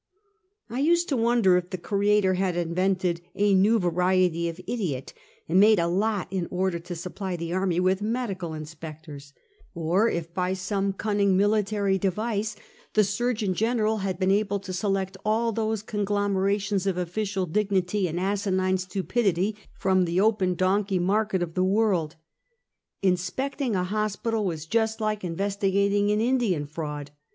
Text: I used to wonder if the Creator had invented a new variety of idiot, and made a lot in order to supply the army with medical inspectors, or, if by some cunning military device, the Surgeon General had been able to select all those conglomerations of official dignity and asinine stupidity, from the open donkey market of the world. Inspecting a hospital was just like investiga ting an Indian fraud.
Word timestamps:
I 0.67 0.79
used 0.79 1.09
to 1.09 1.15
wonder 1.15 1.57
if 1.57 1.69
the 1.69 1.77
Creator 1.77 2.33
had 2.33 2.57
invented 2.57 3.21
a 3.35 3.53
new 3.53 3.77
variety 3.77 4.49
of 4.49 4.59
idiot, 4.65 5.13
and 5.47 5.59
made 5.59 5.77
a 5.77 5.85
lot 5.87 6.27
in 6.33 6.47
order 6.49 6.79
to 6.79 6.95
supply 6.95 7.35
the 7.35 7.53
army 7.53 7.79
with 7.79 8.01
medical 8.01 8.55
inspectors, 8.55 9.31
or, 9.75 10.09
if 10.09 10.33
by 10.33 10.53
some 10.55 10.91
cunning 10.91 11.37
military 11.37 11.99
device, 11.99 12.55
the 12.95 13.03
Surgeon 13.03 13.53
General 13.53 13.97
had 13.97 14.17
been 14.17 14.31
able 14.31 14.59
to 14.61 14.73
select 14.73 15.17
all 15.23 15.51
those 15.51 15.83
conglomerations 15.83 16.87
of 16.87 16.97
official 16.97 17.45
dignity 17.45 18.07
and 18.07 18.19
asinine 18.19 18.79
stupidity, 18.79 19.55
from 19.77 20.05
the 20.05 20.19
open 20.19 20.55
donkey 20.55 20.97
market 20.97 21.43
of 21.43 21.53
the 21.53 21.63
world. 21.63 22.15
Inspecting 23.03 23.75
a 23.75 23.83
hospital 23.83 24.45
was 24.45 24.65
just 24.65 24.99
like 24.99 25.21
investiga 25.21 25.91
ting 25.91 26.09
an 26.09 26.21
Indian 26.21 26.65
fraud. 26.65 27.11